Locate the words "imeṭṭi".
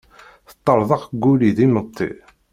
1.65-2.09